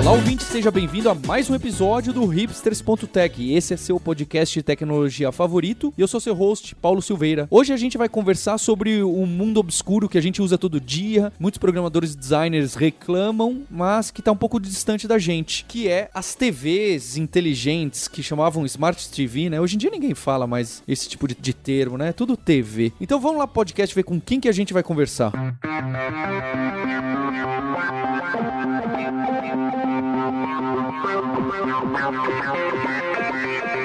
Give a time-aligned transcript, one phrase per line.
[0.00, 3.52] Olá, ouvinte, seja bem-vindo a mais um episódio do Hipsters.tech.
[3.52, 7.46] Esse é seu podcast de tecnologia favorito e eu sou seu host, Paulo Silveira.
[7.50, 11.30] Hoje a gente vai conversar sobre o mundo obscuro que a gente usa todo dia,
[11.38, 16.08] muitos programadores e designers reclamam, mas que está um pouco distante da gente, que é
[16.14, 19.60] as TVs inteligentes que chamavam Smart TV, né?
[19.60, 22.10] Hoje em dia ninguém fala mais esse tipo de, de termo, né?
[22.10, 22.90] Tudo TV.
[22.98, 25.30] Então vamos lá, podcast, ver com quem que a gente vai conversar.
[30.00, 30.34] Thank
[33.74, 33.79] you.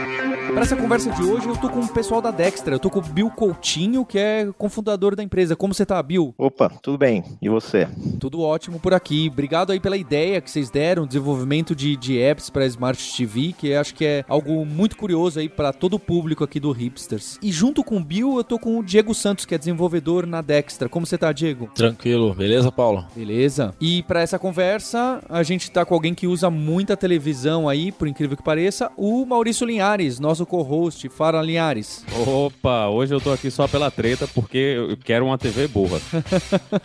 [0.55, 2.75] Para essa conversa de hoje, eu tô com o pessoal da Dextra.
[2.75, 5.53] Eu tô com o Bill Coutinho, que é cofundador da empresa.
[5.53, 6.33] Como você tá, Bill?
[6.37, 7.25] Opa, tudo bem.
[7.41, 7.89] E você?
[8.21, 9.27] Tudo ótimo por aqui.
[9.29, 13.73] Obrigado aí pela ideia que vocês deram, desenvolvimento de, de apps para Smart TV, que
[13.73, 17.37] acho que é algo muito curioso aí para todo o público aqui do Hipsters.
[17.41, 20.41] E junto com o Bill, eu tô com o Diego Santos, que é desenvolvedor na
[20.41, 20.87] Dextra.
[20.87, 21.69] Como você tá, Diego?
[21.75, 23.05] Tranquilo, beleza, Paulo?
[23.13, 23.75] Beleza.
[23.81, 28.07] E para essa conversa, a gente tá com alguém que usa muita televisão aí, por
[28.07, 31.09] incrível que pareça, o Maurício Linhares, nosso co-host.
[31.09, 32.05] Fala, Linhares.
[32.25, 35.99] Opa, hoje eu tô aqui só pela treta porque eu quero uma TV burra.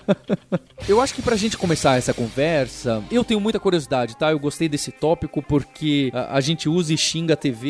[0.88, 4.30] eu acho que pra gente começar essa conversa, eu tenho muita curiosidade, tá?
[4.30, 7.68] Eu gostei desse tópico porque a, a gente usa e xinga a TV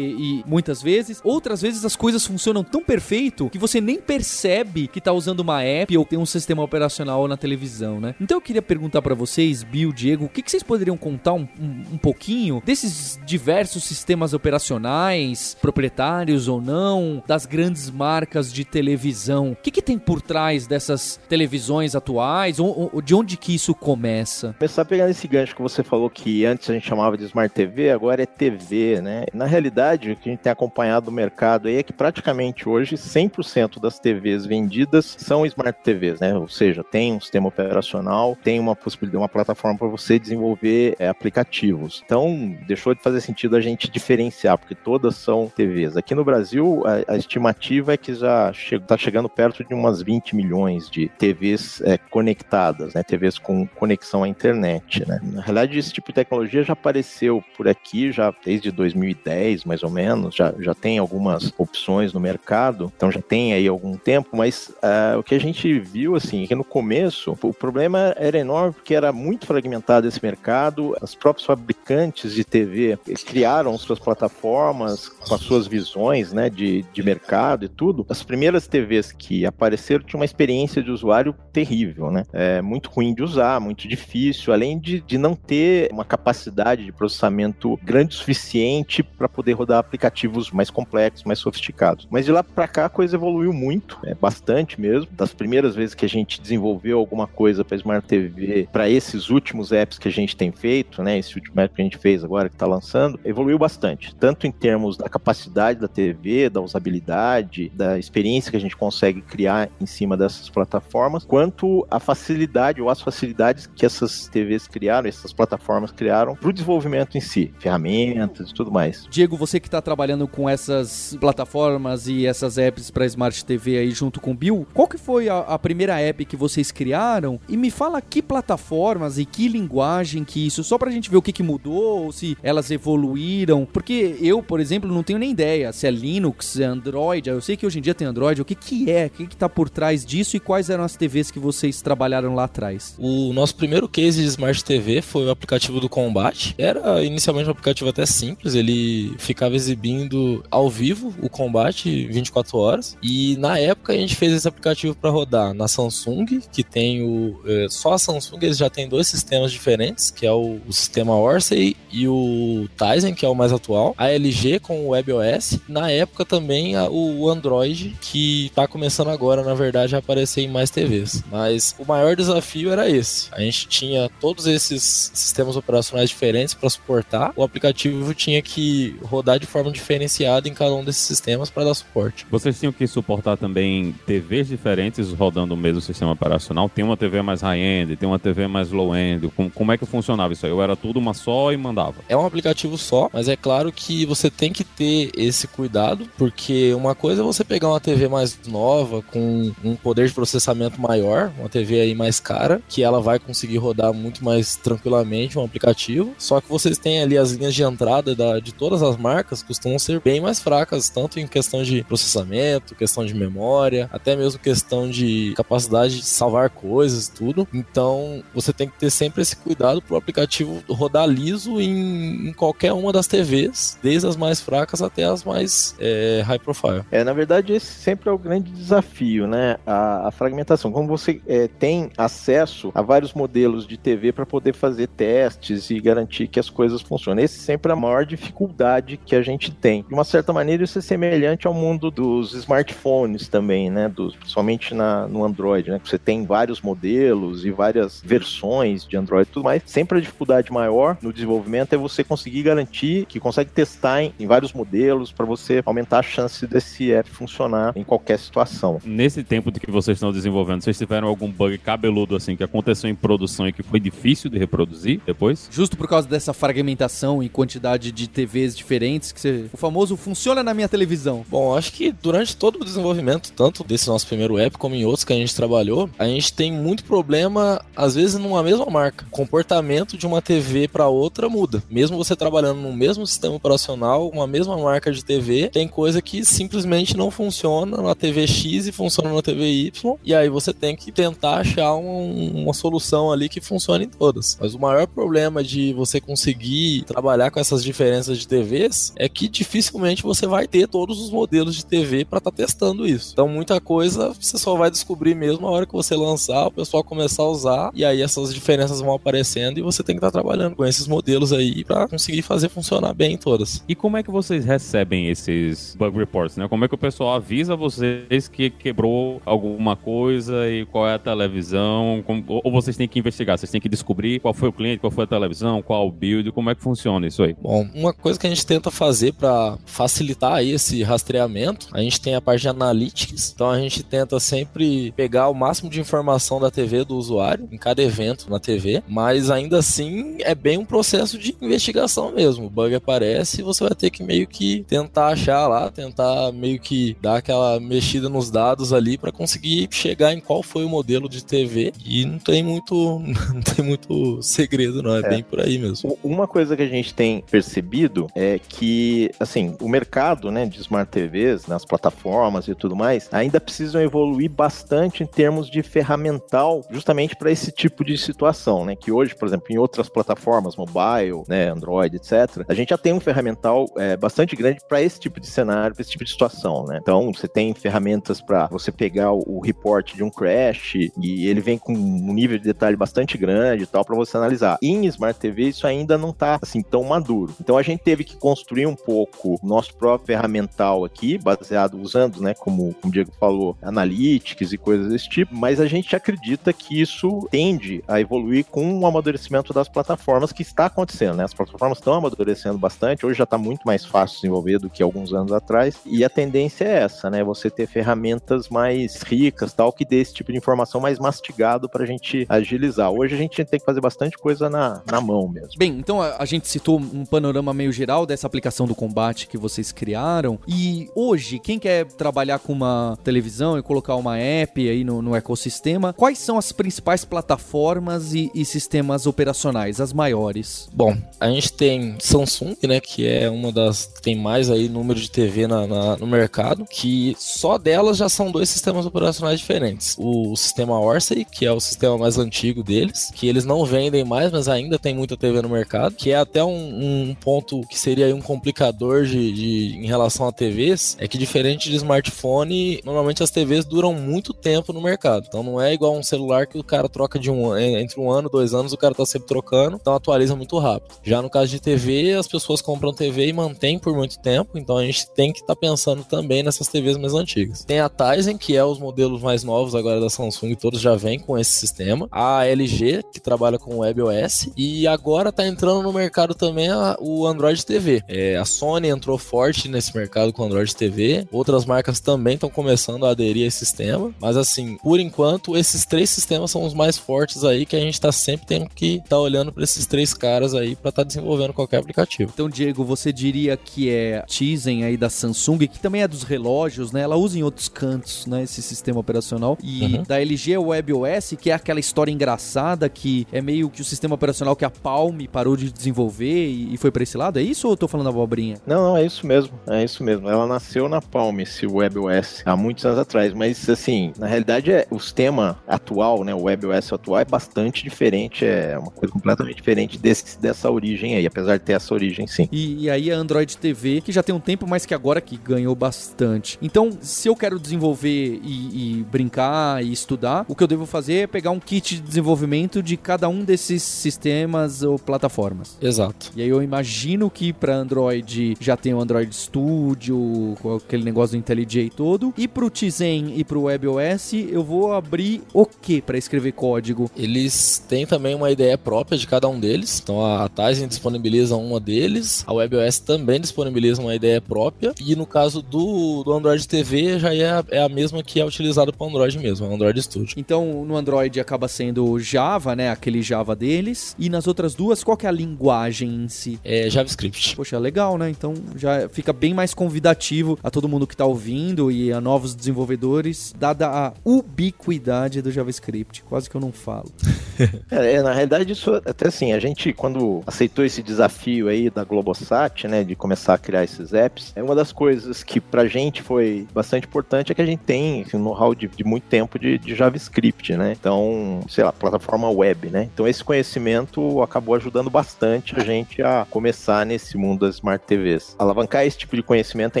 [0.18, 5.00] e muitas vezes, outras vezes as coisas funcionam tão perfeito que você nem percebe que
[5.00, 8.14] tá usando uma app ou tem um sistema operacional na televisão, né?
[8.20, 11.48] Então eu queria perguntar para vocês, Bill, Diego, o que, que vocês poderiam contar um,
[11.60, 19.52] um, um pouquinho desses diversos sistemas operacionais, proprietários ou não, das grandes marcas de televisão.
[19.52, 22.58] O que, que tem por trás dessas televisões atuais?
[22.58, 24.54] Ou, ou, de onde que isso começa?
[24.58, 27.90] Começar pegando esse gancho que você falou que antes a gente chamava de Smart TV,
[27.90, 29.24] agora é TV, né?
[29.32, 32.96] Na realidade, o que a gente tem acompanhado no mercado aí é que praticamente hoje
[32.96, 36.36] 100% das TVs vendidas são Smart TVs, né?
[36.36, 41.08] Ou seja, tem um sistema operacional, tem uma possibilidade, uma plataforma para você desenvolver é,
[41.08, 42.02] aplicativos.
[42.04, 45.96] Então, deixou de fazer sentido a gente diferenciar, porque todas são TVs.
[45.96, 50.02] Aqui no Brasil, a, a estimativa é que já está che chegando perto de umas
[50.02, 53.02] 20 milhões de TVs é, conectadas, né?
[53.02, 55.18] TVs com conexão à internet, né?
[55.22, 59.90] Na realidade, esse tipo de tecnologia já apareceu por aqui já desde 2010, mais ou
[59.90, 64.68] menos, já, já tem algumas opções no mercado, então já tem aí algum tempo, mas
[64.82, 68.74] uh, o que a gente viu, assim, é que no começo o problema era enorme
[68.74, 75.34] porque era muito fragmentado esse mercado, os próprios fabricantes de TV criaram suas plataformas com
[75.34, 80.20] as suas visões né, de, de mercado e tudo, as primeiras TVs que apareceram tinham
[80.20, 82.24] uma experiência de usuário terrível, né?
[82.32, 86.92] É muito ruim de usar, muito difícil, além de, de não ter uma capacidade de
[86.92, 92.06] processamento grande o suficiente para poder rodar aplicativos mais complexos, mais sofisticados.
[92.10, 95.08] Mas de lá para cá a coisa evoluiu muito, é bastante mesmo.
[95.12, 99.72] Das primeiras vezes que a gente desenvolveu alguma coisa para Smart TV, para esses últimos
[99.72, 101.18] apps que a gente tem feito, né?
[101.18, 104.52] Esse último app que a gente fez agora que está lançando, evoluiu bastante, tanto em
[104.52, 109.86] termos da capacidade da TV, da usabilidade, da experiência que a gente consegue criar em
[109.86, 115.90] cima dessas plataformas, quanto a facilidade ou as facilidades que essas TVs criaram, essas plataformas
[115.90, 119.06] criaram para o desenvolvimento em si, ferramentas e tudo mais.
[119.10, 123.90] Diego, você que está trabalhando com essas plataformas e essas apps para Smart TV aí
[123.90, 127.40] junto com o Bill, qual que foi a, a primeira app que vocês criaram?
[127.48, 131.16] E me fala que plataformas e que linguagem que isso, só para a gente ver
[131.16, 135.30] o que, que mudou, ou se elas evoluíram, porque eu, por exemplo, não tenho nem
[135.30, 137.28] ideia se é Linux, é Android.
[137.28, 138.40] Eu sei que hoje em dia tem Android.
[138.40, 139.06] O que, que é?
[139.06, 142.34] O que, que tá por trás disso e quais eram as TVs que vocês trabalharam
[142.34, 142.94] lá atrás?
[142.98, 146.54] O nosso primeiro case de Smart TV foi o aplicativo do Combate.
[146.58, 152.96] Era inicialmente um aplicativo até simples, ele ficava exibindo ao vivo o combate 24 horas.
[153.02, 157.40] E na época a gente fez esse aplicativo para rodar na Samsung, que tem o.
[157.46, 161.16] É, só a Samsung eles já tem dois sistemas diferentes, que é o, o sistema
[161.16, 163.94] Orsay e o Tizen, que é o mais atual.
[163.96, 165.60] A LG com o WebOS.
[165.68, 170.48] Na época também a, o Android, que está começando agora, na verdade, a aparecer em
[170.48, 171.22] mais TVs.
[171.30, 173.28] Mas o maior desafio era esse.
[173.32, 177.32] A gente tinha todos esses sistemas operacionais diferentes para suportar.
[177.36, 181.74] O aplicativo tinha que rodar de forma diferenciada em cada um desses sistemas para dar
[181.74, 182.26] suporte.
[182.30, 186.68] Vocês tinham que suportar também TVs diferentes rodando o mesmo sistema operacional?
[186.68, 189.28] Tem uma TV mais high-end, tem uma TV mais low-end.
[189.28, 190.52] Como, como é que funcionava isso aí?
[190.52, 191.96] Ou era tudo uma só e mandava.
[192.08, 196.72] É um aplicativo só, mas é claro que você tem que ter esse cuidado, porque
[196.74, 201.32] uma coisa é você pegar uma TV mais nova, com um poder de processamento maior,
[201.38, 206.14] uma TV aí mais cara, que ela vai conseguir rodar muito mais tranquilamente um aplicativo.
[206.18, 209.78] Só que vocês têm ali as linhas de entrada da, de todas as marcas costumam
[209.78, 214.88] ser bem mais fracas, tanto em questão de processamento, questão de memória, até mesmo questão
[214.88, 217.48] de capacidade de salvar coisas, tudo.
[217.52, 222.32] Então você tem que ter sempre esse cuidado para o aplicativo rodar liso em, em,
[222.32, 226.82] qualquer uma das TVs, desde as mais fracas até as mais é, high profile.
[226.90, 229.56] É, na verdade, esse sempre é o grande desafio, né?
[229.66, 230.72] A, a fragmentação.
[230.72, 235.80] Como você é, tem acesso a vários modelos de TV para poder fazer testes e
[235.80, 237.24] garantir que as coisas funcionem.
[237.24, 239.84] Esse sempre é a maior dificuldade que a gente tem.
[239.86, 243.92] De uma certa maneira, isso é semelhante ao mundo dos smartphones também, né?
[244.18, 245.80] Principalmente na, no Android, né?
[245.84, 249.62] Você tem vários modelos e várias versões de Android e tudo mais.
[249.66, 254.26] Sempre a dificuldade maior no desenvolvimento é você conseguir garantir que consegue testar em, em
[254.26, 258.80] vários modelos para você aumentar a chance desse app funcionar em qualquer situação.
[258.84, 262.88] Nesse tempo de que vocês estão desenvolvendo, vocês tiveram algum bug cabeludo assim que aconteceu
[262.88, 265.48] em produção e que foi difícil de reproduzir depois?
[265.50, 270.42] Justo por causa dessa fragmentação e quantidade de TVs diferentes que você, o famoso funciona
[270.42, 271.24] na minha televisão.
[271.28, 275.04] Bom, acho que durante todo o desenvolvimento, tanto desse nosso primeiro app como em outros
[275.04, 279.06] que a gente trabalhou, a gente tem muito problema às vezes numa mesma marca.
[279.06, 281.62] O comportamento de uma TV para outra muda.
[281.70, 286.24] Mesmo você trabalhando no mesmo sistema operacional, uma mesma marca de TV, tem coisa que
[286.24, 290.76] simplesmente não funciona na TV X e funciona na TV Y, e aí você tem
[290.76, 294.36] que tentar achar uma, uma solução ali que funcione em todas.
[294.40, 299.28] Mas o maior problema de você conseguir trabalhar com essas diferenças de TVs é que
[299.28, 303.10] dificilmente você vai ter todos os modelos de TV para estar tá testando isso.
[303.12, 306.84] Então muita coisa você só vai descobrir mesmo a hora que você lançar, o pessoal
[306.84, 310.20] começar a usar e aí essas diferenças vão aparecendo e você tem que estar tá
[310.20, 313.62] trabalhando com esses modelos aí para conseguir fazer funcionar bem todas.
[313.68, 316.48] E como é que vocês recebem esses bug reports, né?
[316.48, 320.98] Como é que o pessoal avisa vocês que quebrou alguma coisa e qual é a
[320.98, 322.02] televisão?
[322.04, 323.38] Como, ou vocês têm que investigar?
[323.38, 326.32] Vocês têm que descobrir qual foi o cliente, qual foi a televisão, qual o build,
[326.32, 327.36] como é que funciona isso aí?
[327.40, 332.16] Bom, uma coisa que a gente tenta fazer para facilitar esse rastreamento, a gente tem
[332.16, 336.50] a parte de analytics, então a gente tenta sempre pegar o máximo de informação da
[336.50, 341.16] TV do usuário em cada evento na TV, mas ainda assim é bem um processo
[341.16, 342.46] de investigação mesmo.
[342.46, 346.58] O bug aparece e você vai ter que meio que tentar achar lá, tentar meio
[346.58, 351.10] que dar aquela mexida nos dados ali para conseguir chegar em qual foi o modelo
[351.10, 352.74] de TV e não tem muito
[353.34, 355.08] não tem muito segredo não, é, é.
[355.10, 355.98] bem por aí mesmo.
[356.02, 360.90] Uma coisa que a gente tem percebido é que assim, o mercado, né, de smart
[360.90, 367.14] TVs, nas plataformas e tudo mais, ainda precisam evoluir bastante em termos de ferramental, justamente
[367.14, 371.50] para esse tipo de situação, né, que hoje, por exemplo, em outras plataformas, mobile, né,
[371.50, 375.26] Android, etc, a gente já tem um ferramental é, bastante grande para esse tipo de
[375.26, 376.78] cenário, para esse tipo de situação, né?
[376.80, 381.58] Então, você tem ferramentas para você pegar o, report de um crash e ele vem
[381.58, 384.58] com um nível de detalhe bastante grande e tal para você analisar.
[384.62, 387.34] Em Smart TV isso ainda não está assim tão maduro.
[387.40, 392.34] Então a gente teve que construir um pouco nosso próprio ferramental aqui, baseado usando, né,
[392.34, 396.80] como, como o Diego falou, analytics e coisas desse tipo, mas a gente acredita que
[396.80, 401.24] isso tende a evoluir com o amadurecimento das plataformas que está acontecendo, né?
[401.24, 405.12] As plataformas estão amadurecendo bastante, hoje já está muito mais fácil desenvolver do que alguns
[405.12, 407.24] anos atrás, e a tendência é essa, né?
[407.24, 411.84] Você ter ferramentas mais ricas, tal, que dê esse tipo de informação mais mastigado para
[411.84, 412.90] a gente agilizar.
[412.90, 415.50] Hoje a gente tem que fazer bastante coisa na, na mão mesmo.
[415.56, 419.38] Bem, então a, a gente citou um panorama meio geral dessa aplicação do combate que
[419.38, 424.84] vocês criaram, e hoje, quem quer trabalhar com uma televisão e colocar uma app aí
[424.84, 430.68] no, no ecossistema, quais são as principais plataformas e, e sistemas operacionais, as maiores?
[430.72, 434.98] Bom, a gente tem Samsung, né, que é uma das que tem mais aí número
[434.98, 439.96] de TV na, na, no mercado, que só delas já são dois sistemas operacionais diferentes.
[439.98, 444.30] O sistema Orsay, que é o sistema mais antigo deles, que eles não vendem mais,
[444.32, 448.14] mas ainda tem muita TV no mercado, que é até um, um ponto que seria
[448.14, 453.30] um complicador de, de, em relação a TVs, é que diferente de smartphone, normalmente as
[453.30, 455.26] TVs duram muito tempo no mercado.
[455.28, 458.28] Então não é igual um celular que o cara troca de um entre um ano,
[458.28, 460.94] dois anos, o cara tá sempre trocando, então atualiza muito rápido.
[461.02, 464.76] Já no caso de TV, as pessoas compram TV e mantêm por muito tempo, então
[464.76, 467.64] a gente tem que estar tá pensando também nessas TVs mais antigas.
[467.64, 471.18] Tem a Tizen, que é os modelos mais novos agora da Samsung, todos já vêm
[471.18, 472.08] com esse sistema.
[472.12, 477.26] A LG, que trabalha com WebOS, e agora tá entrando no mercado também a, o
[477.26, 478.02] Android TV.
[478.06, 483.04] É, a Sony entrou forte nesse mercado com Android TV, outras marcas também estão começando
[483.04, 486.96] a aderir a esse sistema, mas assim, por enquanto, esses três sistemas são os mais
[486.96, 490.14] fortes aí que a gente tá sempre tendo que estar tá olhando para esses três
[490.14, 492.30] caras aí para estar tá desenvolvendo qualquer aplicativo.
[492.32, 496.92] Então, Diego, você diria que é Tizen aí da Samsung, que também é dos relógios,
[496.92, 497.02] né?
[497.02, 499.58] Ela usa em outros cantos, né, esse sistema operacional.
[499.62, 500.02] E uhum.
[500.02, 503.84] da LG é o WebOS, que é aquela história engraçada que é meio que o
[503.84, 507.38] sistema operacional que a Palm parou de desenvolver e foi para esse lado.
[507.38, 508.56] É isso ou eu tô falando abobrinha?
[508.66, 509.58] Não, não, é isso mesmo.
[509.66, 510.28] É isso mesmo.
[510.28, 513.32] Ela nasceu na Palm, esse WebOS, há muitos anos atrás.
[513.32, 518.44] Mas, assim, na realidade, é, o sistema atual, né, o WebOS atual, é bastante diferente.
[518.44, 522.48] É uma coisa completamente diferente desse, dessa origem aí, apesar de ter essa origem, sim.
[522.50, 525.36] E, e aí a Android TV, que já tem um tempo, mas que agora que
[525.36, 526.58] ganhou bastante.
[526.60, 531.14] Então, se eu quero desenvolver e, e brincar e estudar, o que eu devo fazer
[531.14, 535.76] é pegar um kit de desenvolvimento de cada um desses sistemas ou plataformas.
[535.80, 536.30] Exato.
[536.36, 541.36] E aí eu imagino que para Android já tem o Android Studio, com aquele negócio
[541.36, 546.18] do IntelliJ todo, e pro Tizen e pro WebOS eu vou abrir o que para
[546.18, 547.10] escrever código?
[547.16, 550.00] Eles têm também uma ideia própria de cada um deles.
[550.02, 555.26] Então a Tizen disponibiliza uma deles, a WebOS também disponibiliza uma ideia própria, e no
[555.26, 559.38] caso do, do Android TV já é, é a mesma que é utilizada para Android
[559.38, 560.34] mesmo, o Android Studio.
[560.36, 565.16] Então no Android acaba sendo Java, né, aquele Java deles, e nas outras duas qual
[565.16, 566.60] que é a linguagem em si?
[566.62, 567.56] É JavaScript.
[567.56, 568.28] Poxa, legal, né?
[568.30, 572.54] Então já fica bem mais convidativo a todo mundo que está ouvindo e a novos
[572.54, 576.22] desenvolvedores, dada a ubiquidade do JavaScript.
[576.22, 577.10] Quase que eu não falo.
[577.90, 582.04] é, é na realidade, isso até assim, a gente, quando aceitou esse desafio aí da
[582.04, 586.22] Globosat, né, de começar a criar esses apps, é uma das coisas que pra gente
[586.22, 589.58] foi bastante importante é que a gente tem assim, um know-how de, de, muito tempo
[589.58, 590.94] de, de, JavaScript, né?
[590.98, 593.08] Então, sei lá, plataforma web, né?
[593.12, 598.54] Então esse conhecimento acabou ajudando bastante a gente a começar nesse mundo das Smart TVs.
[598.58, 600.00] Alavancar esse tipo de conhecimento é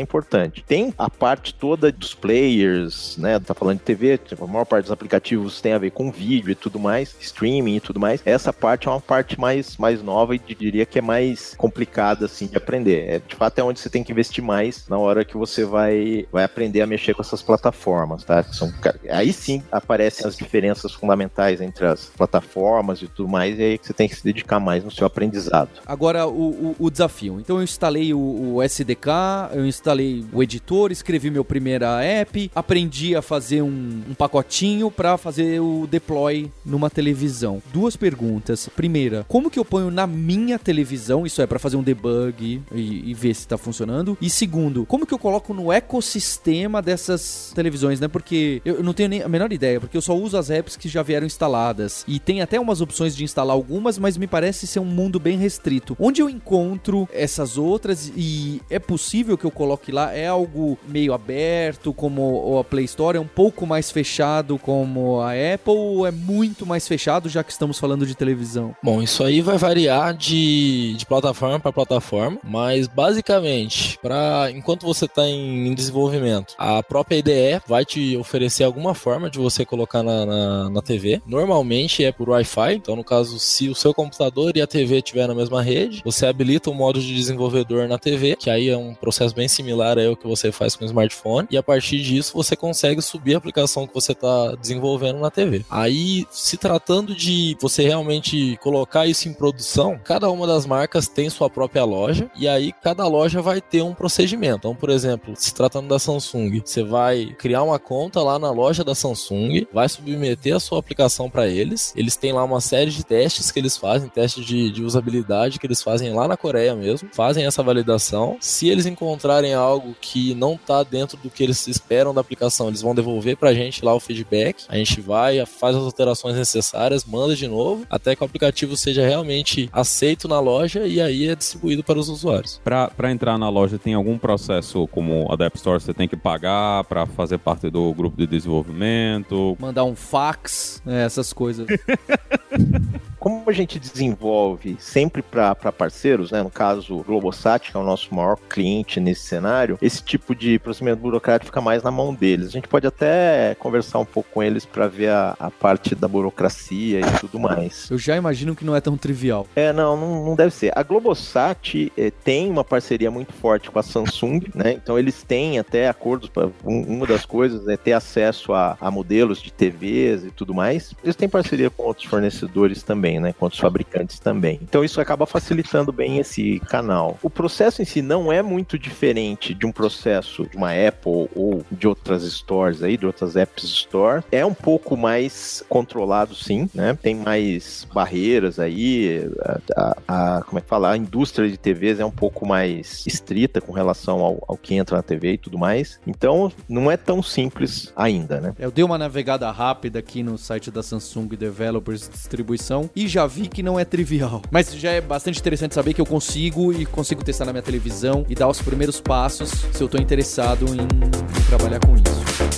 [0.00, 0.64] importante.
[0.66, 3.38] Tem a parte toda dos players, né?
[3.38, 6.54] Tá falando de TV, a maior parte dos aplicativos tem a ver com vídeo e
[6.54, 8.20] tudo mais, streaming e tudo mais.
[8.24, 12.46] Essa parte é uma parte mais, mais nova e diria que é mais complicada, assim,
[12.46, 13.08] de aprender.
[13.08, 16.26] É, de fato, é onde você tem que investir mais na hora que você vai,
[16.30, 18.42] vai aprender a mexer com essas plataformas, tá?
[18.42, 18.72] São,
[19.10, 23.86] aí sim aparecem as diferenças fundamentais entre as plataformas e tudo mais, e aí que
[23.86, 25.70] você tem que se dedicar mais no seu aprendizado.
[25.86, 27.38] Agora, o, o, o desafio.
[27.40, 29.08] Então, eu instalei o, o, SDK,
[29.54, 35.16] eu instalei o editor, escrevi meu primeira app, aprendi a fazer um, um pacotinho para
[35.16, 37.37] fazer o deploy numa televisão.
[37.72, 38.68] Duas perguntas.
[38.74, 43.10] Primeira, como que eu ponho na minha televisão, isso é para fazer um debug e,
[43.10, 44.16] e ver se está funcionando?
[44.20, 48.08] E segundo, como que eu coloco no ecossistema dessas televisões, né?
[48.08, 50.88] Porque eu não tenho nem a menor ideia, porque eu só uso as apps que
[50.88, 52.04] já vieram instaladas.
[52.06, 55.38] E tem até umas opções de instalar algumas, mas me parece ser um mundo bem
[55.38, 55.96] restrito.
[55.98, 60.12] Onde eu encontro essas outras e é possível que eu coloque lá?
[60.12, 63.18] É algo meio aberto, como a Play Store?
[63.18, 65.72] É um pouco mais fechado, como a Apple?
[65.72, 68.74] Ou é muito mais fechado, já que estamos falando de televisão?
[68.82, 75.04] Bom, isso aí vai variar de, de plataforma para plataforma, mas basicamente, para enquanto você
[75.04, 80.02] está em, em, desenvolvimento, a própria IDE vai te oferecer alguma forma de você colocar
[80.02, 81.20] na, na, na TV.
[81.26, 85.26] Normalmente é por Wi-Fi, então no caso, se o seu computador e a TV estiver
[85.26, 88.94] na mesma rede, você habilita o modo de desenvolvedor na TV, que aí é um
[88.94, 92.56] processo bem similar ao que você faz com o smartphone, e a partir disso você
[92.56, 95.64] consegue subir a aplicação que você está desenvolvendo na TV.
[95.70, 101.28] Aí, se tratando de você realmente colocar isso em produção, cada uma das marcas tem
[101.28, 104.58] sua própria loja e aí cada loja vai ter um procedimento.
[104.58, 108.84] Então, por exemplo, se tratando da Samsung, você vai criar uma conta lá na loja
[108.84, 111.92] da Samsung, vai submeter a sua aplicação para eles.
[111.96, 115.66] Eles têm lá uma série de testes que eles fazem, testes de, de usabilidade que
[115.66, 118.36] eles fazem lá na Coreia mesmo, fazem essa validação.
[118.40, 122.80] Se eles encontrarem algo que não está dentro do que eles esperam da aplicação, eles
[122.80, 124.64] vão devolver para a gente lá o feedback.
[124.68, 129.06] A gente vai, faz as alterações necessárias, manda de novo, até que o aplicativo seja
[129.06, 132.60] realmente aceito na loja e aí é distribuído para os usuários.
[132.64, 136.84] Para entrar na loja, tem algum processo como a App Store você tem que pagar
[136.84, 139.56] para fazer parte do grupo de desenvolvimento?
[139.58, 141.66] Mandar um fax, né, essas coisas.
[143.18, 147.84] Como a gente desenvolve sempre para parceiros, né, no caso o Globosat, que é o
[147.84, 152.48] nosso maior cliente nesse cenário, esse tipo de procedimento burocrático fica mais na mão deles.
[152.48, 156.06] A gente pode até conversar um pouco com eles para ver a, a, parte da
[156.06, 157.90] burocracia e tudo mais.
[157.90, 159.46] Eu já imagino que não é tão trivial.
[159.56, 160.72] É, não, não, não deve ser.
[160.76, 164.72] A Globosat é, tem uma parceria muito forte com a Samsung, né?
[164.72, 168.90] Então eles têm até acordos para um, uma das coisas é ter acesso a, a
[168.90, 170.94] modelos de TVs e tudo mais.
[171.02, 173.34] Eles têm parceria com outros fornecedores também também, né?
[173.38, 174.58] Quanto os fabricantes também.
[174.62, 177.18] Então isso acaba facilitando bem esse canal.
[177.22, 181.64] O processo em si não é muito diferente de um processo de uma Apple ou
[181.70, 184.22] de outras stores aí, de outras Apps Store.
[184.32, 186.96] É um pouco mais controlado, sim, né?
[187.00, 189.28] Tem mais barreiras aí,
[189.76, 190.92] a, a, a como é que fala?
[190.92, 194.96] A indústria de TVs é um pouco mais estrita com relação ao, ao que entra
[194.96, 196.00] na TV e tudo mais.
[196.06, 198.54] Então não é tão simples ainda, né?
[198.58, 203.46] Eu dei uma navegada rápida aqui no site da Samsung Developers Distribuição e já vi
[203.46, 204.42] que não é trivial.
[204.50, 208.26] Mas já é bastante interessante saber que eu consigo e consigo testar na minha televisão
[208.28, 212.57] e dar os primeiros passos se eu estou interessado em, em trabalhar com isso.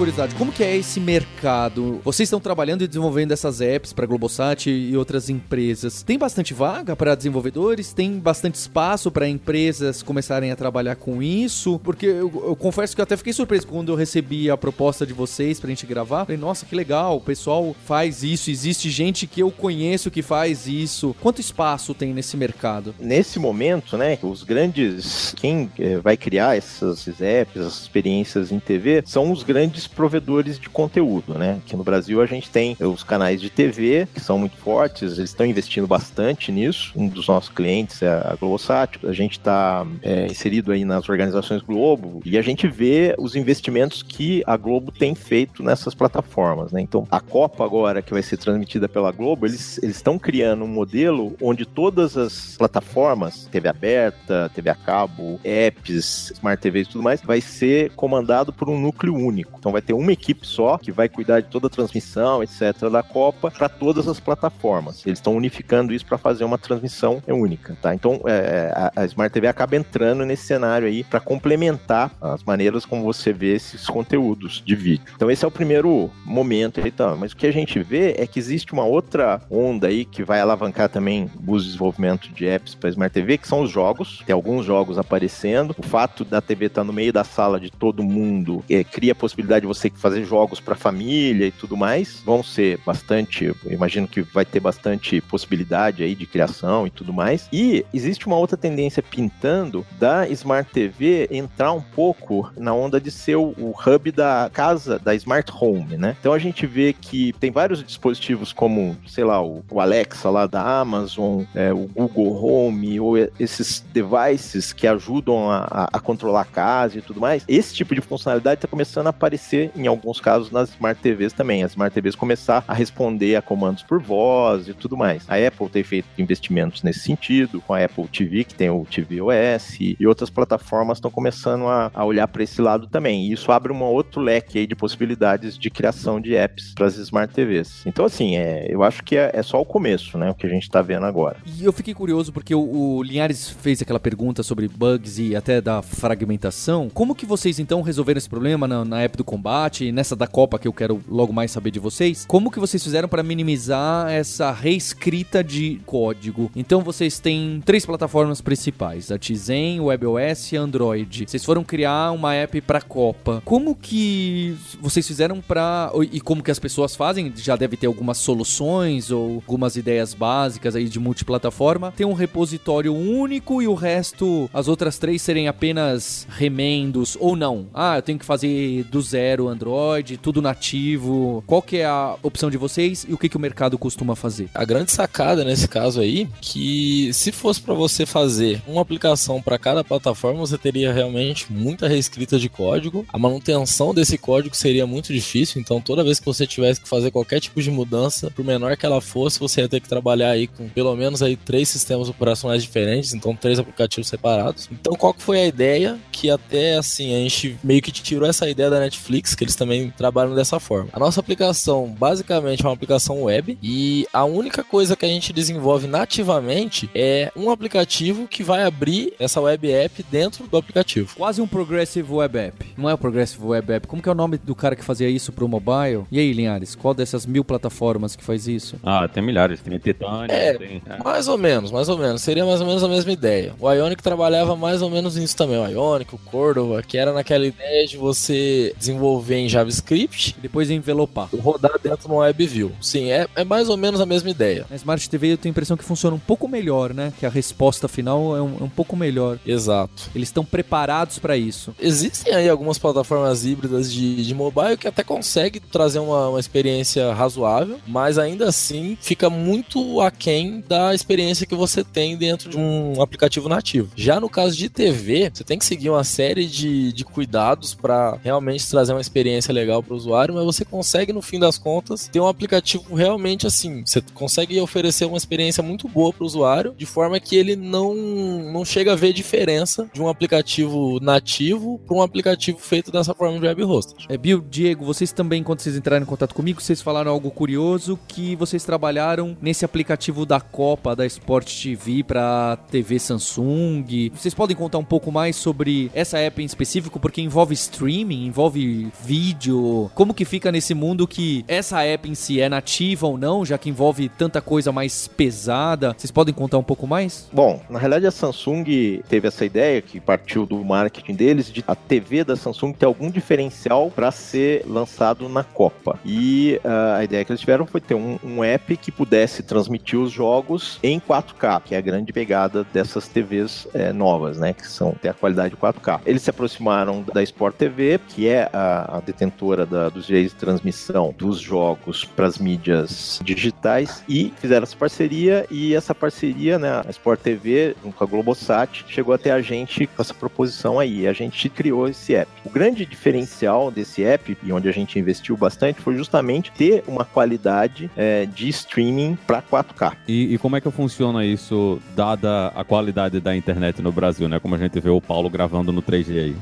[0.00, 2.00] Curiosidade, como que é esse mercado?
[2.02, 6.02] Vocês estão trabalhando e desenvolvendo essas apps para Globosat e outras empresas.
[6.02, 7.92] Tem bastante vaga para desenvolvedores?
[7.92, 11.78] Tem bastante espaço para empresas começarem a trabalhar com isso?
[11.80, 15.12] Porque eu, eu, confesso que eu até fiquei surpreso quando eu recebi a proposta de
[15.12, 16.24] vocês pra gente gravar.
[16.24, 20.66] Falei, nossa, que legal, o pessoal faz isso, existe gente que eu conheço que faz
[20.66, 21.14] isso.
[21.20, 22.94] Quanto espaço tem nesse mercado?
[22.98, 29.02] Nesse momento, né, os grandes, quem eh, vai criar essas apps, essas experiências em TV,
[29.04, 31.60] são os grandes grandes provedores de conteúdo, né?
[31.64, 35.30] Aqui no Brasil a gente tem os canais de TV, que são muito fortes, eles
[35.30, 36.92] estão investindo bastante nisso.
[36.96, 41.62] Um dos nossos clientes é a Globosat, a gente está é, inserido aí nas organizações
[41.62, 46.80] Globo e a gente vê os investimentos que a Globo tem feito nessas plataformas, né?
[46.80, 51.36] Então, a Copa agora, que vai ser transmitida pela Globo, eles estão criando um modelo
[51.40, 57.20] onde todas as plataformas, TV aberta, TV a cabo, apps, Smart TVs e tudo mais,
[57.22, 59.56] vai ser comandado por um núcleo único.
[59.58, 63.02] Então vai ter uma equipe só que vai cuidar de toda a transmissão, etc., da
[63.02, 65.04] Copa para todas as plataformas.
[65.06, 67.94] Eles estão unificando isso para fazer uma transmissão única, tá?
[67.94, 72.84] Então é, a, a, Smart TV acaba entrando nesse cenário aí para complementar as maneiras
[72.84, 75.04] como você vê esses conteúdos de vídeo.
[75.14, 76.90] Então esse é o primeiro momento aí?
[77.18, 80.40] Mas o que a gente vê é que existe uma outra onda aí que vai
[80.40, 84.22] alavancar também o desenvolvimento de apps para Smart TV, que são os jogos.
[84.26, 85.74] Tem alguns jogos aparecendo.
[85.78, 89.12] O fato da TV estar tá no meio da sala de todo mundo é, cria
[89.12, 92.20] a possibilidade possibilidade de você fazer jogos para família e tudo mais.
[92.24, 97.48] Vão ser bastante, imagino que vai ter bastante possibilidade aí de criação e tudo mais.
[97.52, 103.10] E existe uma outra tendência pintando da Smart TV entrar um pouco na onda de
[103.10, 106.16] ser o, hub da casa, da Smart Home, né?
[106.18, 110.46] Então a gente vê que tem vários dispositivos como, sei lá, o, o Alexa lá
[110.46, 116.44] da Amazon, é, o Google Home, ou esses devices que ajudam a, a, controlar a
[116.44, 117.44] casa e tudo mais.
[117.46, 121.32] Esse tipo de funcionalidade está começando a aparecer aparecer, em alguns casos, nas Smart TVs
[121.32, 121.62] também.
[121.64, 125.24] As Smart TVs começar a responder a comandos por voz e tudo mais.
[125.28, 129.20] A Apple tem feito investimentos nesse sentido, com a Apple TV, que tem o TV
[129.20, 133.26] OS, e outras plataformas estão começando a, a olhar para esse lado também.
[133.26, 137.32] E isso abre um outro leque de possibilidades de criação de apps para as Smart
[137.32, 137.82] TVs.
[137.86, 140.30] Então, assim, é, eu acho que é, é só o começo, né?
[140.30, 141.38] O que a gente está vendo agora.
[141.46, 145.60] E eu fiquei curioso porque o, o Linhares fez aquela pergunta sobre bugs e até
[145.60, 146.88] da fragmentação.
[146.88, 150.58] Como que vocês então resolveram esse problema na, na app do combate, nessa da Copa
[150.58, 154.52] que eu quero logo mais saber de vocês, como que vocês fizeram para minimizar essa
[154.52, 156.50] reescrita de código?
[156.54, 161.24] Então vocês têm três plataformas principais, a Tizen, WebOS e Android.
[161.26, 163.40] Vocês foram criar uma app para Copa.
[163.42, 167.32] Como que vocês fizeram para e como que as pessoas fazem?
[167.34, 171.94] Já deve ter algumas soluções ou algumas ideias básicas aí de multiplataforma.
[171.96, 177.68] Tem um repositório único e o resto, as outras três serem apenas remendos ou não.
[177.72, 181.44] Ah, eu tenho que fazer do zero zero Android, tudo nativo.
[181.46, 184.48] Qual que é a opção de vocês e o que, que o mercado costuma fazer?
[184.52, 189.58] A grande sacada nesse caso aí, que se fosse para você fazer uma aplicação para
[189.58, 193.06] cada plataforma, você teria realmente muita reescrita de código.
[193.12, 197.12] A manutenção desse código seria muito difícil, então toda vez que você tivesse que fazer
[197.12, 200.48] qualquer tipo de mudança, por menor que ela fosse, você ia ter que trabalhar aí
[200.48, 204.68] com pelo menos aí três sistemas operacionais diferentes, então três aplicativos separados.
[204.72, 205.98] Então qual que foi a ideia?
[206.10, 209.54] Que até assim, a gente meio que tirou essa ideia da Netflix Netflix, que eles
[209.54, 210.88] também trabalham dessa forma.
[210.92, 215.32] A nossa aplicação basicamente é uma aplicação web e a única coisa que a gente
[215.32, 221.14] desenvolve nativamente é um aplicativo que vai abrir essa web app dentro do aplicativo.
[221.16, 222.66] Quase um Progressive Web App.
[222.76, 223.86] Não é o Progressive Web App.
[223.86, 226.04] Como que é o nome do cara que fazia isso pro mobile?
[226.10, 228.76] E aí, Linhares, qual dessas mil plataformas que faz isso?
[228.82, 229.60] Ah, tem milhares.
[229.60, 230.32] Tem Titânia.
[230.32, 232.22] É, tem, é, mais ou menos, mais ou menos.
[232.22, 233.54] Seria mais ou menos a mesma ideia.
[233.58, 235.58] O Ionic trabalhava mais ou menos nisso também.
[235.58, 240.40] O Ionic, o Cordova, que era naquela ideia de você desenvolver desenvolver em JavaScript e
[240.40, 241.28] depois envelopar.
[241.34, 242.72] Rodar dentro no WebView.
[242.80, 244.66] Sim, é, é mais ou menos a mesma ideia.
[244.70, 247.12] Na Smart TV eu tenho a impressão que funciona um pouco melhor, né?
[247.18, 249.38] Que a resposta final é um, é um pouco melhor.
[249.44, 250.10] Exato.
[250.14, 251.74] Eles estão preparados para isso.
[251.80, 257.12] Existem aí algumas plataformas híbridas de, de mobile que até consegue trazer uma, uma experiência
[257.12, 263.00] razoável, mas ainda assim fica muito aquém da experiência que você tem dentro de um
[263.02, 263.90] aplicativo nativo.
[263.96, 268.18] Já no caso de TV, você tem que seguir uma série de, de cuidados para
[268.22, 272.08] realmente trazer uma experiência legal para o usuário, mas você consegue, no fim das contas,
[272.08, 273.82] ter um aplicativo realmente assim.
[273.84, 277.94] Você consegue oferecer uma experiência muito boa para o usuário, de forma que ele não,
[277.94, 283.38] não chega a ver diferença de um aplicativo nativo para um aplicativo feito dessa forma
[283.38, 284.06] de web hosting.
[284.08, 287.98] É, Bill, Diego, vocês também, quando vocês entraram em contato comigo, vocês falaram algo curioso
[288.08, 294.10] que vocês trabalharam nesse aplicativo da Copa, da Sport TV para TV Samsung.
[294.14, 298.89] Vocês podem contar um pouco mais sobre essa app em específico, porque envolve streaming, envolve
[299.04, 299.90] vídeo.
[299.94, 303.58] Como que fica nesse mundo que essa app em si é nativa ou não, já
[303.58, 305.94] que envolve tanta coisa mais pesada?
[305.96, 307.28] Vocês podem contar um pouco mais?
[307.32, 308.64] Bom, na realidade a Samsung
[309.08, 313.10] teve essa ideia que partiu do marketing deles de a TV da Samsung ter algum
[313.10, 315.98] diferencial para ser lançado na Copa.
[316.04, 319.98] E uh, a ideia que eles tiveram foi ter um, um app que pudesse transmitir
[319.98, 324.52] os jogos em 4K, que é a grande pegada dessas TVs é, novas, né?
[324.52, 326.00] Que são ter a qualidade 4K.
[326.06, 330.38] Eles se aproximaram da Sport TV, que é a, a detentora da, dos direitos de
[330.38, 335.46] transmissão dos jogos para as mídias digitais, e fizeram essa parceria.
[335.50, 336.82] E essa parceria, né?
[336.86, 341.06] A Sport TV, junto com a Globosat, chegou até a gente com essa proposição aí.
[341.06, 342.30] A gente criou esse app.
[342.44, 347.04] O grande diferencial desse app, e onde a gente investiu bastante, foi justamente ter uma
[347.04, 349.96] qualidade é, de streaming para 4K.
[350.06, 354.38] E, e, como é que funciona isso, dada a qualidade da internet no Brasil, né?
[354.38, 356.36] Como a gente vê o Paulo gravando no 3G aí.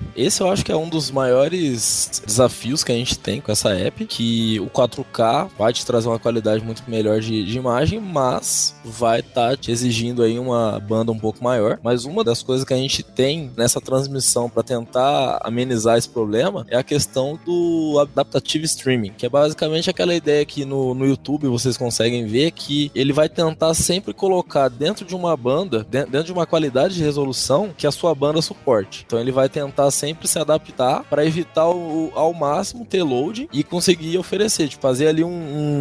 [0.16, 3.70] Esse eu acho que é um dos maiores desafios que a gente tem com essa
[3.70, 8.74] app, que o 4K vai te trazer uma qualidade muito melhor de, de imagem, mas
[8.84, 11.78] vai estar tá te exigindo aí uma banda um pouco maior.
[11.82, 16.64] Mas uma das coisas que a gente tem nessa transmissão para tentar amenizar esse problema
[16.68, 21.48] é a questão do adaptative streaming, que é basicamente aquela ideia que no, no YouTube
[21.48, 26.32] vocês conseguem ver que ele vai tentar sempre colocar dentro de uma banda, dentro de
[26.32, 29.04] uma qualidade de resolução que a sua banda suporte.
[29.06, 33.48] Então ele vai tentar sempre sempre se adaptar para evitar o, ao máximo ter load
[33.50, 35.30] e conseguir oferecer, tipo, fazer ali um,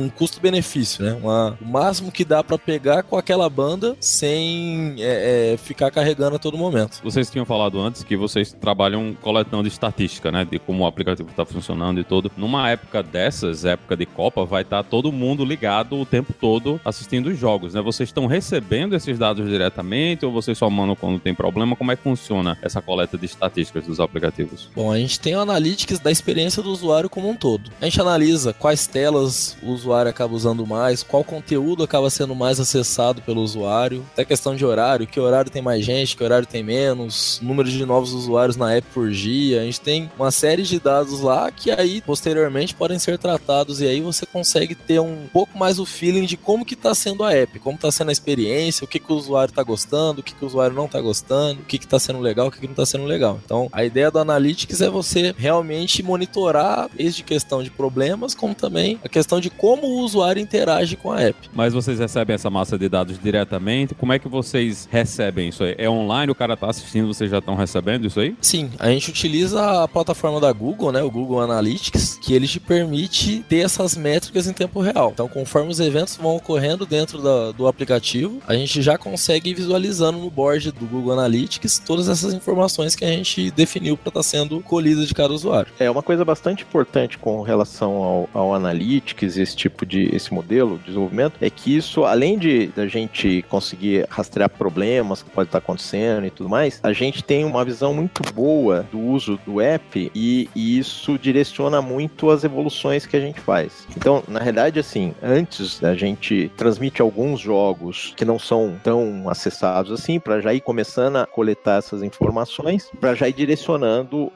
[0.06, 1.14] um custo-benefício, né?
[1.22, 6.38] Uma, o máximo que dá para pegar com aquela banda sem é, é, ficar carregando
[6.38, 7.02] a todo momento.
[7.04, 10.46] Vocês tinham falado antes que vocês trabalham coletando estatística, né?
[10.50, 12.32] De como o aplicativo está funcionando e tudo.
[12.38, 16.80] Numa época dessas, época de Copa, vai estar tá todo mundo ligado o tempo todo
[16.86, 17.82] assistindo os jogos, né?
[17.82, 21.76] Vocês estão recebendo esses dados diretamente ou vocês só mandam quando tem problema?
[21.76, 24.13] Como é que funciona essa coleta de estatísticas dos aplicativos?
[24.14, 24.70] Aplicativos?
[24.76, 27.72] Bom, a gente tem o Analytics da experiência do usuário como um todo.
[27.82, 32.60] A gente analisa quais telas o usuário acaba usando mais, qual conteúdo acaba sendo mais
[32.60, 36.64] acessado pelo usuário, até questão de horário, que horário tem mais gente, que horário tem
[36.64, 39.62] menos, número de novos usuários na app por dia.
[39.62, 43.88] A gente tem uma série de dados lá que aí posteriormente podem ser tratados e
[43.88, 47.34] aí você consegue ter um pouco mais o feeling de como que está sendo a
[47.34, 50.34] app, como está sendo a experiência, o que, que o usuário está gostando, o que,
[50.34, 52.74] que o usuário não está gostando, o que está sendo legal, o que, que não
[52.74, 53.40] está sendo legal.
[53.44, 59.00] Então, a ideia do Analytics é você realmente monitorar desde questão de problemas, como também
[59.04, 61.50] a questão de como o usuário interage com a app.
[61.54, 63.96] Mas vocês recebem essa massa de dados diretamente?
[63.96, 65.76] Como é que vocês recebem isso aí?
[65.78, 68.36] É online, o cara está assistindo, vocês já estão recebendo isso aí?
[68.42, 72.60] Sim, a gente utiliza a plataforma da Google, né, o Google Analytics, que ele te
[72.60, 75.12] permite ter essas métricas em tempo real.
[75.14, 79.54] Então, conforme os eventos vão ocorrendo dentro da, do aplicativo, a gente já consegue ir
[79.54, 84.20] visualizando no board do Google Analytics todas essas informações que a gente definiu para estar
[84.20, 85.72] tá sendo colhida de cada usuário.
[85.80, 90.78] É uma coisa bastante importante com relação ao, ao Analytics, esse tipo de esse modelo
[90.78, 95.58] de desenvolvimento, é que isso, além de da gente conseguir rastrear problemas que pode estar
[95.58, 100.12] acontecendo e tudo mais, a gente tem uma visão muito boa do uso do app
[100.14, 103.88] e, e isso direciona muito as evoluções que a gente faz.
[103.96, 109.92] Então, na realidade, assim, antes a gente transmite alguns jogos que não são tão acessados
[109.92, 113.83] assim, para já ir começando a coletar essas informações, para já ir direcionando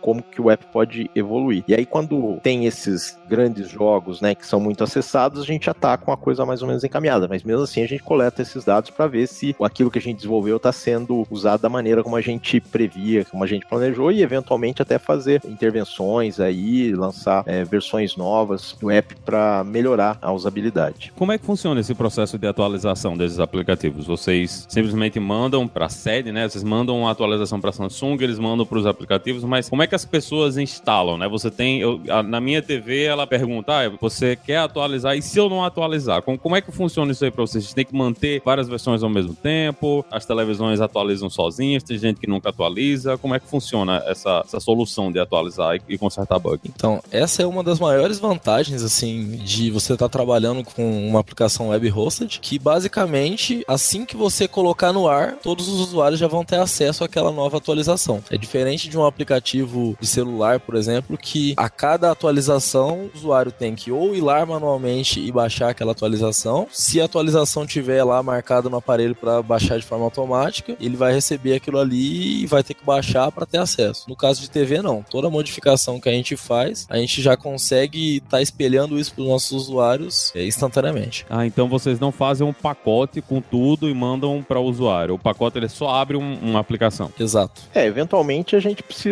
[0.02, 1.64] como que o app pode evoluir.
[1.68, 5.74] E aí quando tem esses grandes jogos, né, que são muito acessados, a gente já
[5.74, 8.64] tá com a coisa mais ou menos encaminhada, mas mesmo assim a gente coleta esses
[8.64, 12.16] dados para ver se aquilo que a gente desenvolveu está sendo usado da maneira como
[12.16, 17.64] a gente previa, como a gente planejou e eventualmente até fazer intervenções aí, lançar é,
[17.64, 21.12] versões novas do app para melhorar a usabilidade.
[21.16, 24.06] Como é que funciona esse processo de atualização desses aplicativos?
[24.06, 26.48] Vocês simplesmente mandam para a sede, né?
[26.48, 29.88] Vocês mandam uma atualização para Samsung, eles mandam para os aplicativos aplicativos, mas como é
[29.88, 31.28] que as pessoas instalam, né?
[31.28, 35.38] Você tem, eu, a, na minha TV, ela pergunta, ah, você quer atualizar e se
[35.40, 36.22] eu não atualizar?
[36.22, 37.64] Como, como é que funciona isso aí pra vocês?
[37.64, 40.06] Vocês têm que manter várias versões ao mesmo tempo?
[40.12, 41.84] As televisões atualizam sozinhas?
[41.84, 43.18] Tem gente que nunca atualiza?
[43.18, 46.60] Como é que funciona essa, essa solução de atualizar e, e consertar bug?
[46.66, 51.20] Então, essa é uma das maiores vantagens, assim, de você estar tá trabalhando com uma
[51.20, 56.28] aplicação web hosted, que basicamente, assim que você colocar no ar, todos os usuários já
[56.28, 58.24] vão ter acesso àquela nova atualização.
[58.30, 63.52] É diferente de um aplicativo de celular, por exemplo, que a cada atualização o usuário
[63.52, 66.68] tem que ou ir lá manualmente e baixar aquela atualização.
[66.72, 71.14] Se a atualização tiver lá marcado no aparelho para baixar de forma automática, ele vai
[71.14, 74.08] receber aquilo ali e vai ter que baixar para ter acesso.
[74.08, 75.04] No caso de TV, não.
[75.04, 79.24] Toda modificação que a gente faz, a gente já consegue estar tá espelhando isso para
[79.24, 81.26] os nossos usuários é, instantaneamente.
[81.30, 85.16] Ah, então vocês não fazem um pacote com tudo e mandam para o usuário.
[85.16, 87.12] O pacote ele só abre um, uma aplicação.
[87.20, 87.62] Exato.
[87.74, 89.07] É, eventualmente a gente precisa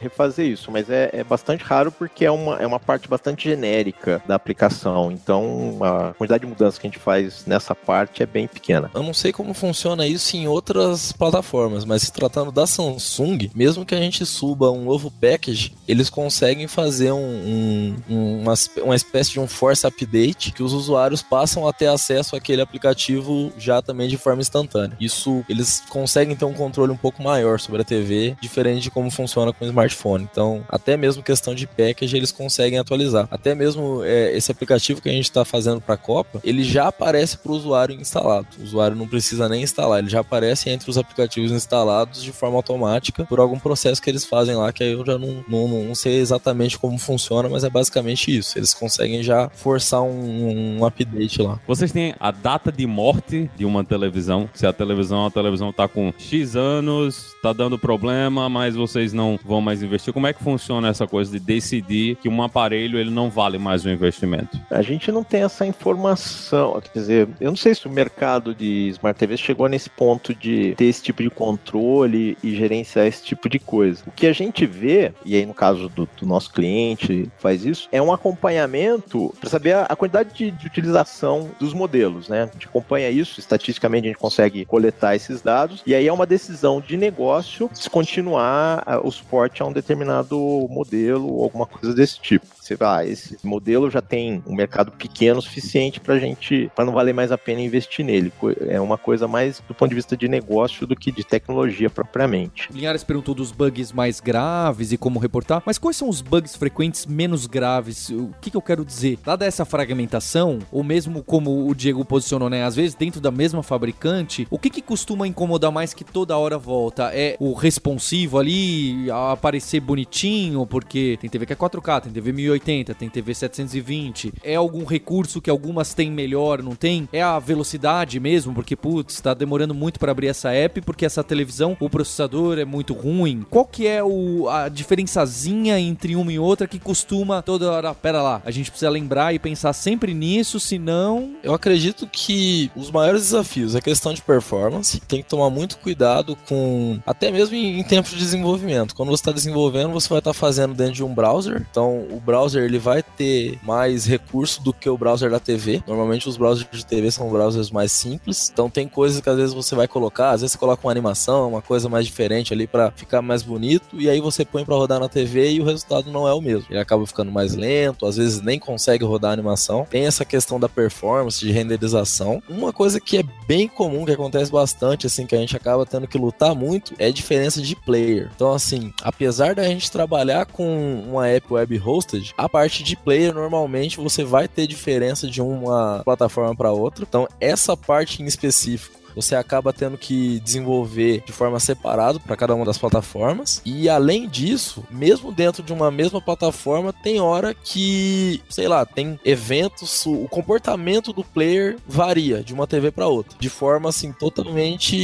[0.00, 4.22] refazer isso, mas é, é bastante raro porque é uma, é uma parte bastante genérica
[4.26, 5.10] da aplicação.
[5.10, 8.90] Então a quantidade de mudanças que a gente faz nessa parte é bem pequena.
[8.94, 13.84] Eu não sei como funciona isso em outras plataformas, mas se tratando da Samsung, mesmo
[13.84, 19.32] que a gente suba um novo package, eles conseguem fazer um, um, uma, uma espécie
[19.32, 24.08] de um force update que os usuários passam a ter acesso àquele aplicativo já também
[24.08, 24.96] de forma instantânea.
[25.00, 29.10] Isso eles conseguem ter um controle um pouco maior sobre a TV, diferente de como
[29.10, 30.28] funciona com o smartphone.
[30.30, 33.28] Então, até mesmo questão de package eles conseguem atualizar.
[33.30, 36.88] Até mesmo é, esse aplicativo que a gente está fazendo para a Copa, ele já
[36.88, 38.46] aparece para o usuário instalado.
[38.58, 42.56] O usuário não precisa nem instalar, ele já aparece entre os aplicativos instalados de forma
[42.56, 45.94] automática por algum processo que eles fazem lá, que aí eu já não, não, não
[45.94, 48.58] sei exatamente como funciona, mas é basicamente isso.
[48.58, 51.58] Eles conseguem já forçar um, um update lá.
[51.66, 54.48] Vocês têm a data de morte de uma televisão?
[54.54, 59.23] Se a televisão, a televisão tá com X anos, tá dando problema, mas vocês não
[59.44, 60.12] vão mais investir.
[60.12, 63.84] Como é que funciona essa coisa de decidir que um aparelho ele não vale mais
[63.84, 64.58] o investimento?
[64.70, 66.80] A gente não tem essa informação.
[66.80, 70.74] Quer dizer, eu não sei se o mercado de Smart TV chegou nesse ponto de
[70.76, 74.02] ter esse tipo de controle e gerenciar esse tipo de coisa.
[74.06, 77.88] O que a gente vê, e aí no caso do, do nosso cliente faz isso,
[77.90, 82.42] é um acompanhamento para saber a, a quantidade de, de, utilização dos modelos, né?
[82.42, 86.26] A gente acompanha isso, estatisticamente a gente consegue coletar esses dados, e aí é uma
[86.26, 90.36] decisão de negócio descontinuar o suporte a um determinado
[90.70, 92.46] modelo ou alguma coisa desse tipo.
[92.60, 96.84] Você vai, ah, esse modelo já tem um mercado pequeno o suficiente para gente, para
[96.84, 98.32] não valer mais a pena investir nele.
[98.68, 102.68] É uma coisa mais do ponto de vista de negócio do que de tecnologia propriamente.
[102.72, 107.06] Linhares perguntou dos bugs mais graves e como reportar, mas quais são os bugs frequentes
[107.06, 108.10] menos graves?
[108.10, 109.18] O que, que eu quero dizer?
[109.24, 112.64] Dada essa fragmentação, ou mesmo como o Diego posicionou, né?
[112.64, 116.58] Às vezes dentro da mesma fabricante, o que, que costuma incomodar mais que toda hora
[116.58, 117.10] volta?
[117.12, 122.54] É o responsivo ali, aparecer bonitinho, porque tem TV que é 4K, tem TV 1080
[122.54, 124.32] 1080, tem TV 720.
[124.42, 127.08] É algum recurso que algumas têm melhor, não tem?
[127.12, 131.22] É a velocidade mesmo, porque putz, tá demorando muito para abrir essa app porque essa
[131.22, 133.44] televisão, o processador é muito ruim.
[133.48, 138.22] Qual que é o, a diferençazinha entre uma e outra que costuma toda hora, pera
[138.22, 143.22] lá, a gente precisa lembrar e pensar sempre nisso, senão eu acredito que os maiores
[143.22, 147.82] desafios é questão de performance, tem que tomar muito cuidado com até mesmo em, em
[147.82, 148.93] tempos de desenvolvimento.
[148.94, 151.66] Quando você está desenvolvendo, você vai estar tá fazendo dentro de um browser.
[151.70, 155.82] Então, o browser ele vai ter mais recurso do que o browser da TV.
[155.86, 159.54] Normalmente os browsers de TV são browsers mais simples, então tem coisas que às vezes
[159.54, 162.90] você vai colocar, às vezes você coloca uma animação, uma coisa mais diferente ali para
[162.92, 166.28] ficar mais bonito e aí você põe para rodar na TV e o resultado não
[166.28, 166.66] é o mesmo.
[166.70, 169.86] Ele acaba ficando mais lento, às vezes nem consegue rodar a animação.
[169.90, 172.42] Tem essa questão da performance, de renderização.
[172.48, 176.06] Uma coisa que é bem comum, que acontece bastante, assim, que a gente acaba tendo
[176.06, 178.30] que lutar muito, é a diferença de player.
[178.34, 183.32] Então, assim, apesar da gente trabalhar com uma app web hosted, a parte de player,
[183.32, 187.04] normalmente você vai ter diferença de uma plataforma para outra.
[187.08, 192.54] Então, essa parte em específico você acaba tendo que desenvolver de forma separada para cada
[192.54, 193.60] uma das plataformas.
[193.64, 199.18] E além disso, mesmo dentro de uma mesma plataforma, tem hora que, sei lá, tem
[199.24, 204.96] eventos, o comportamento do player varia de uma TV para outra, de forma assim totalmente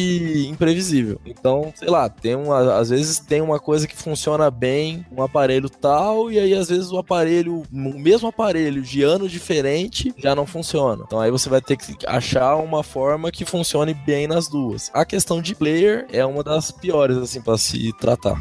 [0.49, 1.21] imprevisível.
[1.25, 5.69] Então, sei lá, tem uma, às vezes tem uma coisa que funciona bem, um aparelho
[5.69, 10.47] tal, e aí às vezes o aparelho, o mesmo aparelho de ano diferente, já não
[10.47, 11.05] funciona.
[11.07, 14.91] Então aí você vai ter que achar uma forma que funcione bem nas duas.
[14.95, 18.39] A questão de player é uma das piores, assim, para se tratar.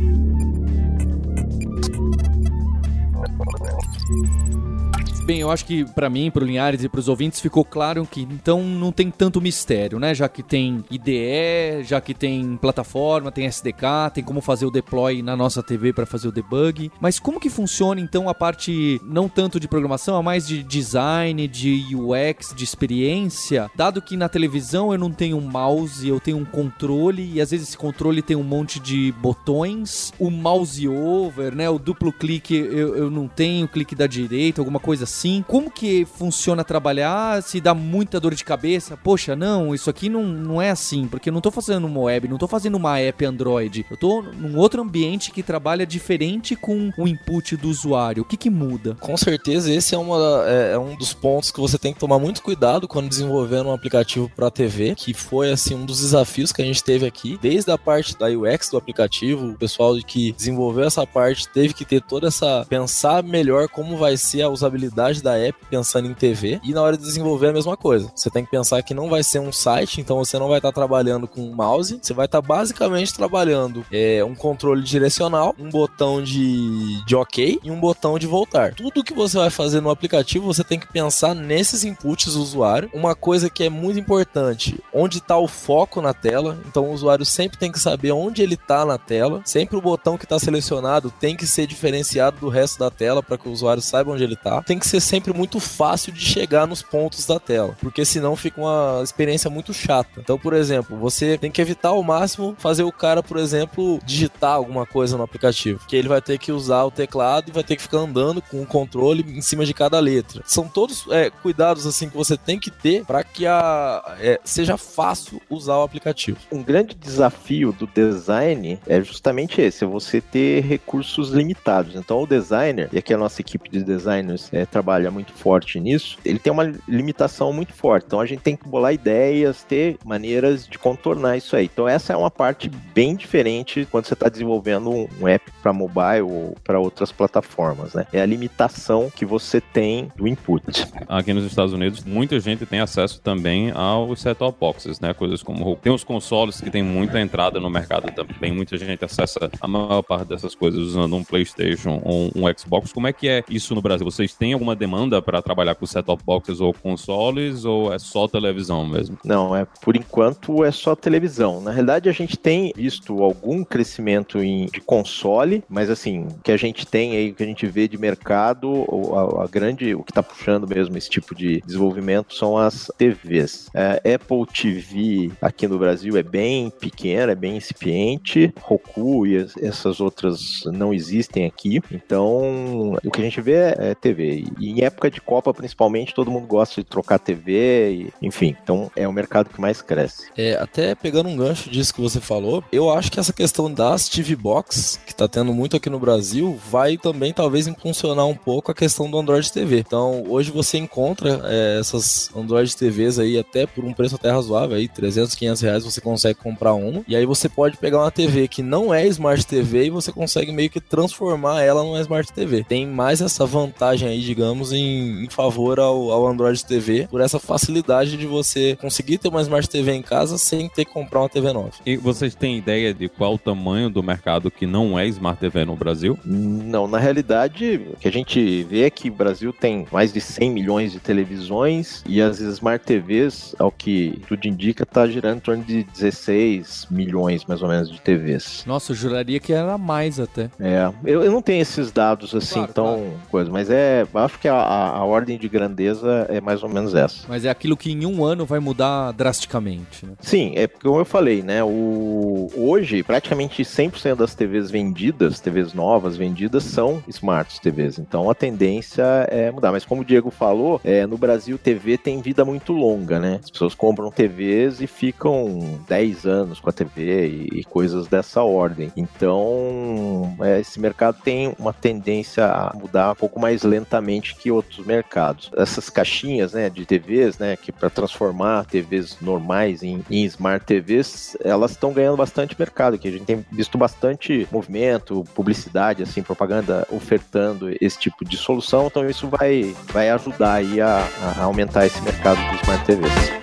[5.30, 8.64] Bem, eu acho que para mim, pro Linhares e pros ouvintes ficou claro que então
[8.64, 10.12] não tem tanto mistério, né?
[10.12, 15.22] Já que tem IDE, já que tem plataforma, tem SDK, tem como fazer o deploy
[15.22, 16.92] na nossa TV para fazer o debug.
[17.00, 21.48] Mas como que funciona então a parte não tanto de programação, a mais de design,
[21.48, 23.70] de UX, de experiência?
[23.76, 27.52] Dado que na televisão eu não tenho um mouse, eu tenho um controle e às
[27.52, 31.70] vezes esse controle tem um monte de botões, o mouse over, né?
[31.70, 35.19] O duplo clique eu, eu não tenho, clique da direita, alguma coisa assim.
[35.48, 37.42] Como que funciona trabalhar?
[37.44, 38.96] Se dá muita dor de cabeça?
[38.96, 42.28] Poxa, não, isso aqui não, não é assim, porque eu não tô fazendo uma web,
[42.28, 43.86] não tô fazendo uma app Android.
[43.90, 48.24] Eu tô num outro ambiente que trabalha diferente com o input do usuário.
[48.24, 48.96] O que que muda?
[49.00, 52.20] Com certeza, esse é, uma, é, é um dos pontos que você tem que tomar
[52.20, 56.62] muito cuidado quando desenvolvendo um aplicativo para TV, que foi assim um dos desafios que
[56.62, 60.86] a gente teve aqui, desde a parte da UX do aplicativo, o pessoal que desenvolveu
[60.86, 65.38] essa parte teve que ter toda essa pensar melhor como vai ser a usabilidade da
[65.38, 68.12] app pensando em TV e na hora de desenvolver a mesma coisa.
[68.16, 70.70] Você tem que pensar que não vai ser um site, então você não vai estar
[70.70, 75.56] tá trabalhando com um mouse, você vai estar tá basicamente trabalhando é, um controle direcional,
[75.60, 78.74] um botão de, de OK e um botão de voltar.
[78.74, 82.90] Tudo que você vai fazer no aplicativo, você tem que pensar nesses inputs do usuário.
[82.94, 86.58] Uma coisa que é muito importante, onde está o foco na tela.
[86.68, 89.42] Então o usuário sempre tem que saber onde ele está na tela.
[89.46, 93.38] Sempre o botão que está selecionado tem que ser diferenciado do resto da tela para
[93.38, 94.62] que o usuário saiba onde ele está.
[94.62, 98.60] Tem que ser sempre muito fácil de chegar nos pontos da tela, porque senão fica
[98.60, 100.20] uma experiência muito chata.
[100.20, 104.54] Então, por exemplo, você tem que evitar ao máximo fazer o cara, por exemplo, digitar
[104.54, 107.76] alguma coisa no aplicativo, que ele vai ter que usar o teclado e vai ter
[107.76, 110.42] que ficar andando com o controle em cima de cada letra.
[110.46, 114.78] São todos é, cuidados assim que você tem que ter para que a, é, seja
[114.78, 116.38] fácil usar o aplicativo.
[116.52, 121.96] Um grande desafio do design é justamente esse, é você ter recursos limitados.
[121.96, 126.18] Então, o designer, e aqui a nossa equipe de designers é, trabalha muito forte nisso,
[126.24, 128.06] ele tem uma limitação muito forte.
[128.06, 131.66] Então, a gente tem que bolar ideias, ter maneiras de contornar isso aí.
[131.66, 134.90] Então, essa é uma parte bem diferente quando você está desenvolvendo
[135.20, 138.08] um app para mobile ou para outras plataformas, né?
[138.14, 140.88] É a limitação que você tem do input.
[141.08, 145.14] Aqui nos Estados Unidos, muita gente tem acesso também aos set-top boxes, né?
[145.14, 149.52] Coisas como tem os consoles que tem muita entrada no mercado também, muita gente acessa
[149.60, 152.94] a maior parte dessas coisas usando um PlayStation ou um Xbox.
[152.94, 154.06] Como é que é isso no Brasil?
[154.06, 158.86] Vocês têm alguma demanda para trabalhar com set-top boxes ou consoles ou é só televisão
[158.86, 159.18] mesmo?
[159.24, 161.62] Não, é por enquanto é só televisão.
[161.62, 166.58] Na realidade, a gente tem visto algum crescimento em, de console, mas assim, que a
[166.58, 170.24] gente tem aí, que a gente vê de mercado, a, a grande, o que está
[170.24, 173.70] puxando mesmo esse tipo de desenvolvimento são as TVs.
[173.74, 178.54] É, Apple TV aqui no Brasil é bem pequena, é bem incipiente.
[178.62, 181.82] Roku e essas outras não existem aqui.
[181.92, 184.46] Então, o que a gente vê é, é TV.
[184.60, 188.56] Em época de Copa, principalmente, todo mundo gosta de trocar TV, e, enfim.
[188.62, 190.28] Então, é o mercado que mais cresce.
[190.38, 194.10] É, até pegando um gancho disso que você falou, eu acho que essa questão das
[194.10, 198.72] TV Box, que tá tendo muito aqui no Brasil, vai também talvez impulsionar um pouco
[198.72, 199.80] a questão do Android TV.
[199.80, 204.76] Então, hoje você encontra é, essas Android TVs aí até por um preço até razoável,
[204.76, 207.04] aí 300, 500 reais você consegue comprar uma.
[207.08, 210.52] E aí você pode pegar uma TV que não é Smart TV e você consegue
[210.52, 212.64] meio que transformar ela numa Smart TV.
[212.64, 217.40] Tem mais essa vantagem aí, digamos, em, em favor ao, ao Android TV, por essa
[217.40, 221.30] facilidade de você conseguir ter uma Smart TV em casa sem ter que comprar uma
[221.30, 221.72] TV nova.
[221.86, 225.66] E vocês têm ideia de qual o tamanho do mercado que não é Smart TV
[225.66, 226.18] no Brasil?
[226.26, 230.22] Não, na realidade, o que a gente vê é que o Brasil tem mais de
[230.22, 235.42] 100 milhões de televisões e as Smart TVs, ao que tudo indica, está girando em
[235.42, 238.64] torno de 16 milhões, mais ou menos, de TVs.
[238.66, 240.50] Nossa, eu juraria que era mais até.
[240.60, 243.12] É, eu, eu não tenho esses dados assim Claro, tão claro.
[243.30, 247.26] coisa, mas é, acho que a, a, ordem de grandeza é mais ou menos essa.
[247.28, 250.14] Mas é aquilo que em um ano vai mudar drasticamente, né?
[250.20, 251.64] Sim, é porque, como eu falei, né?
[251.64, 258.00] O, hoje, praticamente 100% das TVs vendidas, TVs novas vendidas, são Smart TVs.
[258.00, 259.72] Então a tendência é mudar.
[259.72, 263.40] Mas como o Diego falou, é, no Brasil TV tem vida muito longa, né?
[263.44, 268.42] As pessoas compram TVs e ficam 10 anos com a TV e, e coisas dessa
[268.42, 268.92] ordem.
[268.96, 274.86] Então, é, esse mercado tem uma tendência a mudar um pouco mais lentamente que outros
[274.86, 275.52] mercados.
[275.56, 281.38] Essas caixinhas, né, de TVs, né, que para transformar TVs normais em, em Smart TVs,
[281.44, 286.88] elas estão ganhando bastante mercado, que a gente tem visto bastante movimento, publicidade, assim, propaganda
[286.92, 292.02] ofertando esse tipo de solução, então isso vai, vai ajudar aí a, a aumentar esse
[292.02, 293.39] mercado de Smart TVs.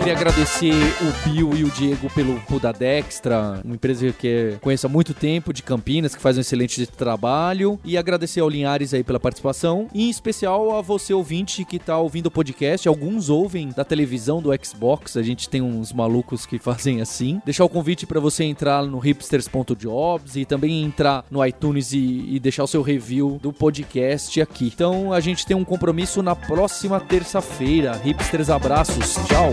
[0.00, 4.86] Queria agradecer o Bill e o Diego pelo cu da Dextra, uma empresa que conheço
[4.86, 7.78] há muito tempo, de Campinas, que faz um excelente trabalho.
[7.84, 9.88] E agradecer ao Linhares aí pela participação.
[9.92, 12.88] E em especial a você, ouvinte, que tá ouvindo o podcast.
[12.88, 15.18] Alguns ouvem da televisão do Xbox.
[15.18, 17.38] A gente tem uns malucos que fazem assim.
[17.44, 22.40] Deixar o convite para você entrar no hipsters.jobs e também entrar no iTunes e, e
[22.40, 24.72] deixar o seu review do podcast aqui.
[24.74, 28.00] Então a gente tem um compromisso na próxima terça-feira.
[28.02, 29.16] Hipsters, abraços.
[29.26, 29.52] Tchau.